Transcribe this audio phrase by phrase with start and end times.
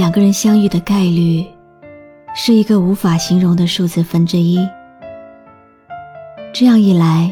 [0.00, 1.44] 两个人相遇的概率
[2.34, 4.66] 是一个无法形容的数字分之一。
[6.54, 7.30] 这样一来，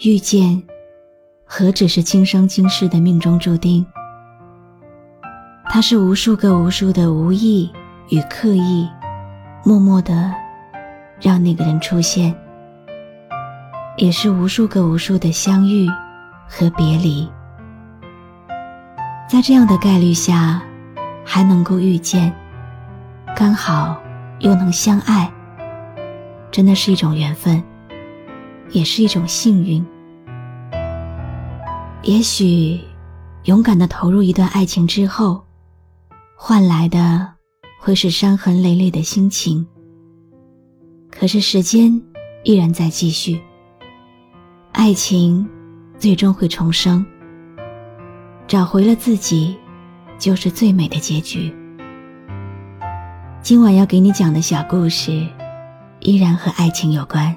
[0.00, 0.60] 遇见
[1.44, 3.86] 何止是今生今世的命中注定？
[5.70, 7.70] 它是无数个无数的无意
[8.08, 8.88] 与刻意，
[9.64, 10.34] 默默的
[11.20, 12.34] 让那个人出现，
[13.96, 15.88] 也是无数个无数的相遇
[16.48, 17.30] 和别离。
[19.28, 20.60] 在这样的概率下，
[21.28, 22.32] 还能够遇见，
[23.34, 24.00] 刚好
[24.38, 25.30] 又能相爱，
[26.52, 27.60] 真的是一种缘分，
[28.70, 29.84] 也是一种幸运。
[32.02, 32.80] 也许，
[33.44, 35.44] 勇敢的投入一段爱情之后，
[36.36, 37.28] 换来的
[37.80, 39.66] 会是伤痕累累的心情。
[41.10, 42.00] 可是时间
[42.44, 43.42] 依然在继续，
[44.72, 45.46] 爱情
[45.98, 47.04] 最终会重生。
[48.46, 49.56] 找回了自己，
[50.18, 51.54] 就是最美的结局。
[53.42, 55.26] 今晚要给你讲的小故事，
[56.00, 57.36] 依然和爱情有关。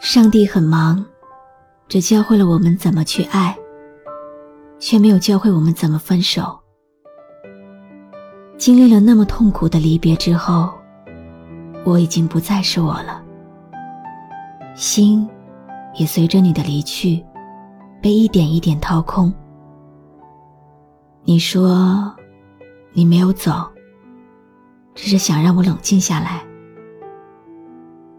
[0.00, 1.04] 上帝很忙，
[1.88, 3.54] 只教会了我们怎么去爱，
[4.78, 6.58] 却没有教会我们怎么分手。
[8.56, 10.72] 经历了那么痛苦的离别之后。
[11.86, 13.22] 我已经不再是我了，
[14.74, 15.26] 心
[15.94, 17.24] 也随着你的离去，
[18.02, 19.32] 被一点一点掏空。
[21.22, 22.12] 你说
[22.92, 23.52] 你没有走，
[24.96, 26.44] 只是想让我冷静下来。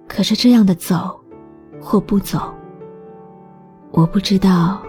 [0.07, 1.19] 可是这样的走
[1.81, 2.39] 或不走，
[3.91, 4.81] 我不知道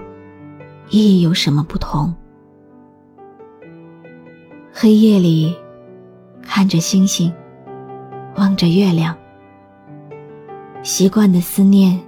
[0.88, 2.14] 意义有什么不同。
[4.72, 5.52] 黑夜里，
[6.42, 7.34] 看着星星。
[8.38, 9.18] 望着月亮，
[10.84, 12.00] 习惯的思念，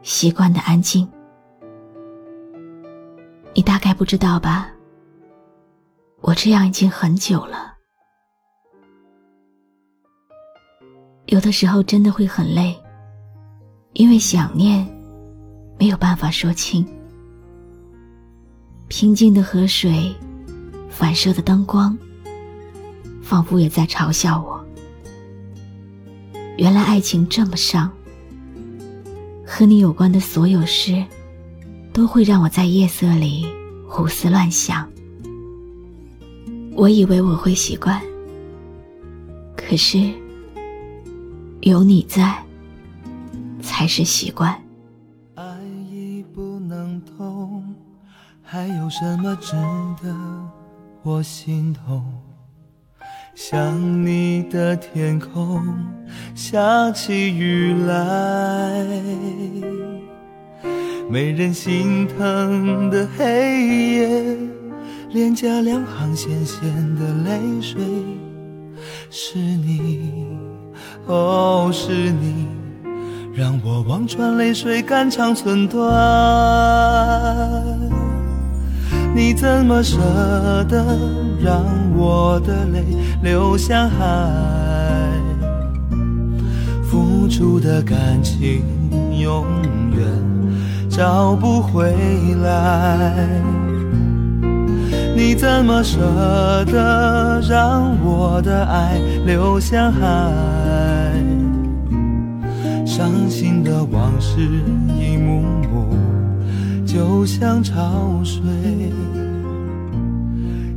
[0.00, 1.06] 习惯的安静。
[3.52, 4.70] 你大概不知道吧？
[6.20, 7.74] 我这样已经很久了。
[11.26, 12.80] 有的时候真的会很累，
[13.94, 14.86] 因为想念
[15.80, 16.86] 没有办法说清。
[18.86, 20.14] 平静的河水，
[20.88, 21.98] 反射的灯光，
[23.20, 24.59] 仿佛也在嘲笑我。
[26.56, 27.90] 原来爱情这么伤，
[29.46, 31.02] 和你有关的所有事，
[31.92, 33.46] 都会让我在夜色里
[33.88, 34.86] 胡思乱想。
[36.74, 38.00] 我以为我会习惯，
[39.56, 40.10] 可是
[41.60, 42.42] 有你在，
[43.60, 44.54] 才是习惯。
[45.34, 45.44] 爱
[45.90, 47.74] 已不能痛，
[48.42, 49.52] 还有什么值
[50.02, 50.14] 得
[51.02, 52.04] 我心痛？
[53.34, 55.62] 想你的天空
[56.34, 58.86] 下起雨来，
[61.08, 63.24] 没人心疼的黑
[63.94, 64.36] 夜，
[65.10, 66.60] 脸颊两行咸咸
[66.96, 67.80] 的泪水，
[69.10, 70.12] 是你，
[71.06, 72.46] 哦，是你，
[73.34, 75.90] 让我望穿泪水，肝肠寸断。
[79.14, 79.98] 你怎么舍
[80.68, 80.84] 得
[81.42, 81.64] 让
[81.96, 82.84] 我的泪
[83.22, 83.96] 流向海？
[86.82, 88.62] 付出的感情
[89.18, 89.44] 永
[89.92, 90.06] 远
[90.88, 91.92] 找不回
[92.42, 93.28] 来。
[95.14, 95.98] 你怎么舍
[96.66, 100.00] 得让我的爱流向海？
[102.86, 104.40] 伤心的往事
[104.98, 105.42] 一幕
[105.72, 105.79] 幕。
[106.92, 108.42] 就像潮水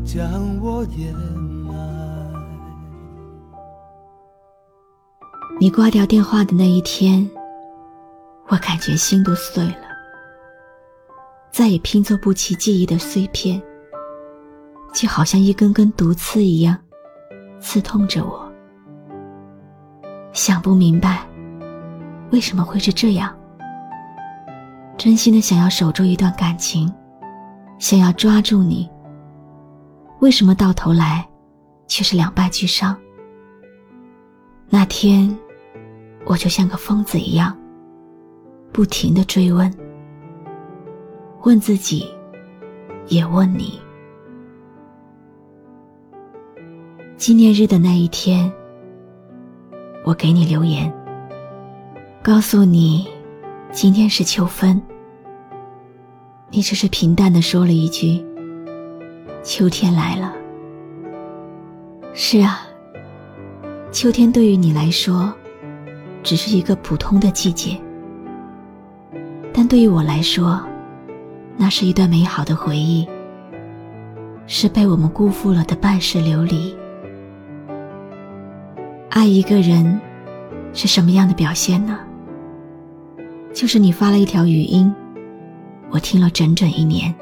[0.06, 0.24] 将
[0.62, 1.12] 我淹
[1.65, 1.74] 埋。
[5.60, 7.27] 你挂掉电话的那一天，
[8.48, 9.88] 我感觉心都碎了，
[11.51, 13.59] 再也拼凑不起记忆的碎片，
[14.94, 16.77] 就好像一根根毒刺一样，
[17.59, 18.48] 刺痛着我。
[20.31, 21.27] 想不明白，
[22.31, 23.36] 为什么会是这样。
[24.98, 26.92] 真心的想要守住一段感情，
[27.78, 28.90] 想要抓住你，
[30.19, 31.28] 为什么到头来
[31.88, 32.95] 却是两败俱伤？
[34.69, 35.36] 那天，
[36.25, 37.56] 我就像个疯子一样，
[38.72, 39.72] 不停的追问，
[41.44, 42.07] 问自己，
[43.07, 43.80] 也问你。
[47.18, 48.51] 纪念日的那一天，
[50.06, 50.92] 我给你留言，
[52.22, 53.07] 告诉你
[53.74, 54.80] 今天是秋分。
[56.52, 58.24] 你只是平淡的说了一句
[59.42, 60.31] ：“秋天来了。”
[62.14, 62.68] 是啊，
[63.92, 65.34] 秋天对于你来说，
[66.22, 67.75] 只是一个普通的季节，
[69.52, 70.64] 但对于我来说，
[71.58, 73.10] 那是一段美好的回忆，
[74.46, 76.78] 是被我们辜负了的半世流离。
[79.10, 80.00] 爱一个人
[80.74, 81.98] 是什么样的表现呢？
[83.54, 84.94] 就是你发了一条语音，
[85.92, 87.14] 我听了整整一年。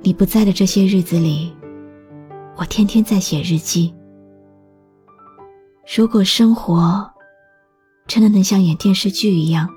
[0.00, 1.52] 你不在的这些日子里，
[2.56, 3.92] 我天天在写日记。
[5.96, 7.10] 如果生活
[8.06, 9.68] 真的能像演电视剧一样，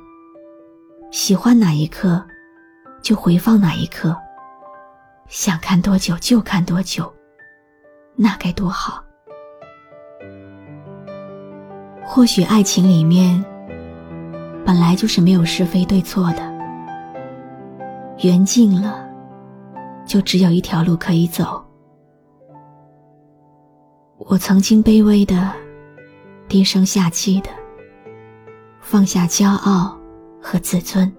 [1.12, 2.24] 喜欢哪一刻
[3.02, 4.16] 就回放哪一刻，
[5.28, 7.12] 想看多久就看多久，
[8.16, 9.04] 那该多好！
[12.04, 13.44] 或许爱情里面
[14.65, 16.41] 本来就是没有是非对错的，
[18.23, 19.07] 缘尽了，
[20.06, 21.63] 就只有一条路可以走。
[24.17, 25.51] 我曾经卑微的、
[26.47, 27.50] 低声下气的
[28.81, 29.95] 放下骄傲
[30.41, 31.11] 和自尊，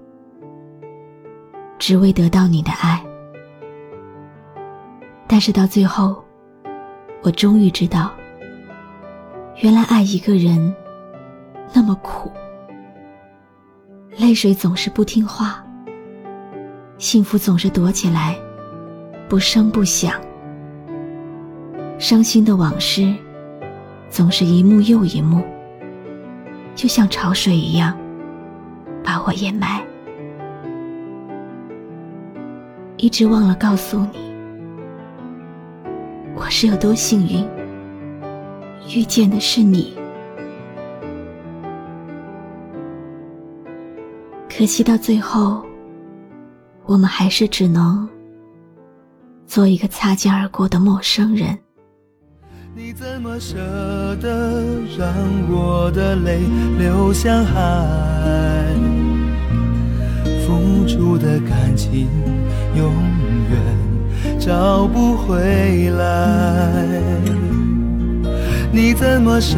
[1.79, 3.01] 只为得到你的爱。
[5.29, 6.21] 但是到最后，
[7.23, 8.11] 我终于知道。
[9.63, 10.75] 原来爱一个人
[11.73, 12.31] 那么苦，
[14.19, 15.63] 泪水总是不听话，
[16.97, 18.35] 幸福总是躲起来，
[19.29, 20.19] 不声不响，
[21.99, 23.15] 伤心的往事
[24.09, 25.45] 总是一幕又一幕，
[26.75, 27.95] 就像潮水一样
[29.05, 29.85] 把我掩埋。
[32.97, 34.35] 一直忘了告诉你，
[36.35, 37.47] 我是有多幸运。
[38.95, 39.95] 遇见的是你，
[44.59, 45.63] 可惜到最后，
[46.87, 48.09] 我们还是只能
[49.47, 51.59] 做一个擦肩而过的陌生人。
[52.75, 53.55] 你怎么舍
[54.17, 54.63] 得
[54.97, 55.13] 让
[55.51, 56.41] 我的泪
[56.79, 58.75] 流向海？
[60.47, 62.09] 付出的感情
[62.75, 62.95] 永
[63.51, 67.46] 远找不回来。
[68.77, 69.57] 你怎么舍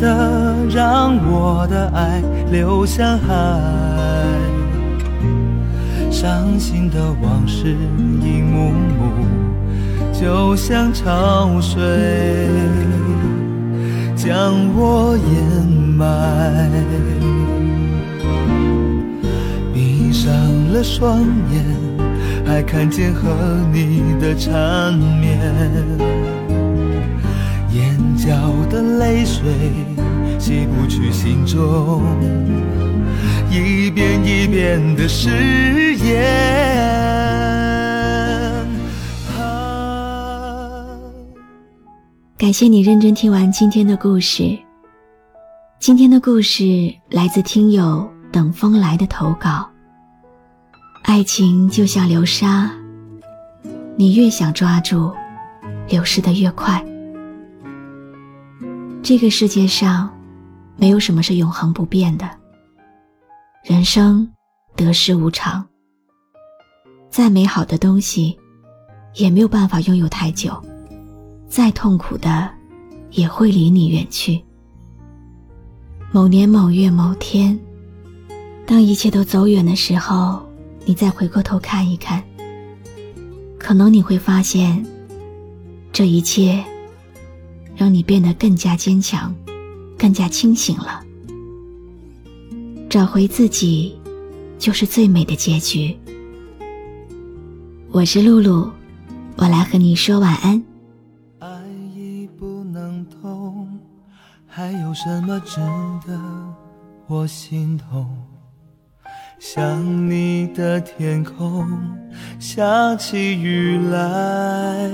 [0.00, 3.34] 得让我的爱流向海？
[6.10, 7.76] 伤心的往事
[8.22, 9.12] 一幕幕，
[10.18, 11.78] 就像潮水
[14.16, 15.68] 将我掩
[15.98, 16.70] 埋。
[19.74, 20.32] 闭上
[20.72, 21.18] 了双
[21.52, 21.62] 眼，
[22.46, 23.28] 还看见和
[23.70, 25.38] 你的缠绵。
[28.70, 29.42] 的泪水
[30.38, 32.02] 洗不去心中
[33.50, 36.24] 一遍一遍的誓言。
[42.36, 44.58] 感谢你认真听完今天的故事。
[45.80, 49.68] 今天的故事来自听友等风来的投稿。
[51.04, 52.70] 爱情就像流沙，
[53.96, 55.12] 你越想抓住，
[55.88, 56.84] 流失的越快。
[59.02, 60.12] 这个世界上，
[60.76, 62.28] 没有什么是永恒不变的。
[63.64, 64.28] 人生
[64.76, 65.64] 得失无常，
[67.08, 68.38] 再美好的东西，
[69.14, 70.52] 也没有办法拥有太久；
[71.48, 72.50] 再痛苦的，
[73.12, 74.42] 也会离你远去。
[76.12, 77.58] 某年某月某天，
[78.66, 80.42] 当一切都走远的时候，
[80.84, 82.22] 你再回过头看一看，
[83.58, 84.84] 可能你会发现，
[85.92, 86.62] 这一切。
[87.78, 89.32] 让你变得更加坚强，
[89.96, 91.00] 更加清醒了。
[92.90, 93.96] 找回自己，
[94.58, 95.96] 就是最美的结局。
[97.92, 98.68] 我是露露，
[99.36, 100.60] 我来和你说晚安。
[101.38, 101.48] 爱
[101.94, 103.78] 已不能痛，
[104.44, 105.60] 还有什么值
[106.04, 106.20] 得
[107.06, 108.04] 我心痛？
[109.38, 111.64] 想你的天空
[112.40, 114.90] 下起雨来。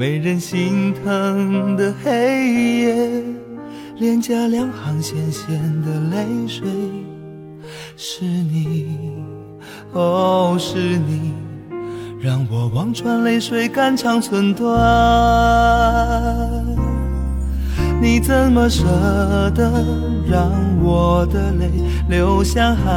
[0.00, 3.22] 没人心疼的黑夜，
[3.98, 6.66] 脸颊两行咸咸的泪水，
[7.98, 8.96] 是你，
[9.92, 11.34] 哦，是你，
[12.18, 14.70] 让我望穿泪水肝肠寸断。
[18.00, 18.86] 你怎么舍
[19.54, 19.84] 得
[20.26, 20.50] 让
[20.82, 21.70] 我的泪
[22.08, 22.90] 流向海？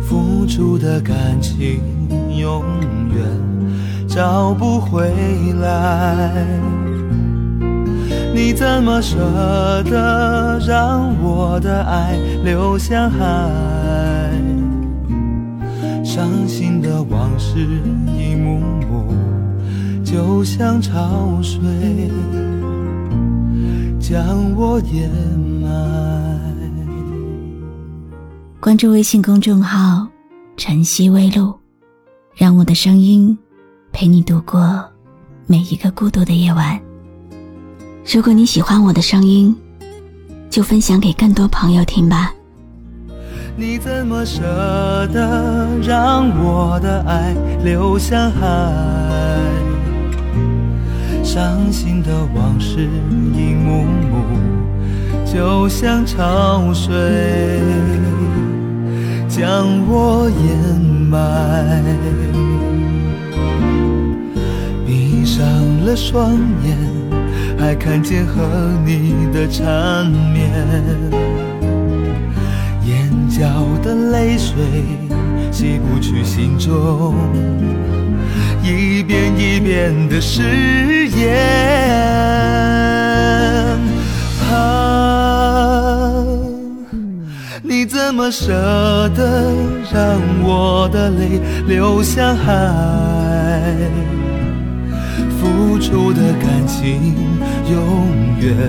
[0.00, 1.82] 付出的感情
[2.34, 2.64] 永
[3.14, 3.22] 远
[4.14, 5.10] 找不回
[5.62, 6.46] 来。
[8.34, 9.16] 你怎么舍
[9.84, 14.30] 得让我的爱流向海？
[16.04, 17.58] 伤心的往事
[18.06, 19.14] 一幕幕，
[20.04, 21.58] 就像潮水
[23.98, 25.08] 将我淹
[25.62, 25.70] 埋。
[28.60, 30.06] 关注微信公众号
[30.58, 31.54] “晨曦微露”，
[32.36, 33.36] 让我的声音
[33.92, 34.82] 陪你度过
[35.46, 36.80] 每一个孤独的夜晚。
[38.12, 39.54] 如果你喜欢我的声音，
[40.50, 42.32] 就分享给更多朋友听吧。
[43.54, 44.40] 你怎么舍
[45.12, 49.38] 得让我的爱流向海？
[51.22, 52.88] 伤心的往事
[53.34, 54.24] 一幕幕，
[55.24, 57.60] 就像潮水
[59.28, 61.82] 将我掩埋。
[65.84, 66.32] 了双
[66.64, 66.76] 眼，
[67.58, 68.42] 还看见和
[68.84, 70.50] 你的缠绵。
[72.84, 73.48] 眼角
[73.82, 74.54] 的泪水
[75.50, 77.14] 洗不去心中
[78.62, 80.42] 一遍一遍的誓
[81.08, 81.36] 言。
[84.50, 86.12] 啊，
[87.62, 88.52] 你怎么舍
[89.16, 89.52] 得
[89.92, 92.52] 让我的泪流向海？
[95.62, 97.14] 付出的感情
[97.70, 98.08] 永
[98.40, 98.68] 远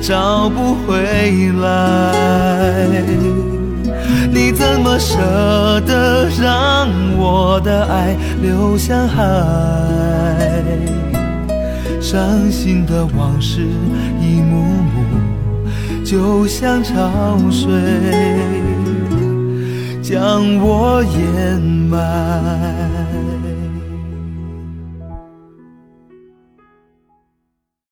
[0.00, 3.02] 找不回来。
[4.32, 5.18] 你怎么舍
[5.86, 9.22] 得让我的爱流向海？
[12.00, 13.66] 伤心的往事
[14.18, 15.04] 一幕幕，
[16.02, 17.70] 就像潮水
[20.02, 22.00] 将我掩埋。